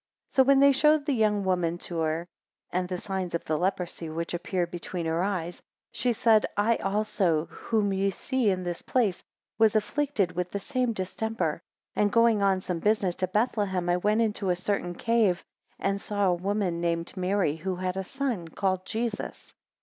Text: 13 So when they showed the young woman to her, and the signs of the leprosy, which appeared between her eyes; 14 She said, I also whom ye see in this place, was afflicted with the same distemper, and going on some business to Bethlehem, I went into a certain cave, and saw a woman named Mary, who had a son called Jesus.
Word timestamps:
13 0.31 0.33
So 0.33 0.47
when 0.47 0.59
they 0.61 0.71
showed 0.71 1.05
the 1.05 1.13
young 1.13 1.43
woman 1.43 1.77
to 1.77 1.99
her, 1.99 2.25
and 2.71 2.89
the 2.89 2.97
signs 2.97 3.35
of 3.35 3.45
the 3.45 3.55
leprosy, 3.55 4.09
which 4.09 4.33
appeared 4.33 4.71
between 4.71 5.05
her 5.05 5.21
eyes; 5.21 5.57
14 5.89 5.89
She 5.91 6.13
said, 6.13 6.45
I 6.57 6.77
also 6.77 7.45
whom 7.51 7.93
ye 7.93 8.09
see 8.09 8.49
in 8.49 8.63
this 8.63 8.81
place, 8.81 9.23
was 9.59 9.75
afflicted 9.75 10.31
with 10.31 10.49
the 10.49 10.59
same 10.59 10.93
distemper, 10.93 11.61
and 11.95 12.11
going 12.11 12.41
on 12.41 12.61
some 12.61 12.79
business 12.79 13.13
to 13.17 13.27
Bethlehem, 13.27 13.89
I 13.89 13.97
went 13.97 14.23
into 14.23 14.49
a 14.49 14.55
certain 14.55 14.95
cave, 14.95 15.43
and 15.77 16.01
saw 16.01 16.25
a 16.29 16.33
woman 16.33 16.81
named 16.81 17.15
Mary, 17.15 17.57
who 17.57 17.75
had 17.75 17.95
a 17.95 18.03
son 18.03 18.47
called 18.47 18.87
Jesus. 18.87 19.53